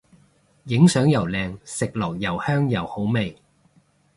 [0.63, 3.37] 影相又靚食落又香又好味